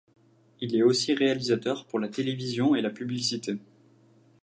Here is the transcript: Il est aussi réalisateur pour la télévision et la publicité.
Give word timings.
Il 0.61 0.75
est 0.75 0.81
aussi 0.81 1.13
réalisateur 1.13 1.85
pour 1.85 1.99
la 1.99 2.07
télévision 2.07 2.73
et 2.73 2.81
la 2.81 2.89
publicité. 2.89 3.59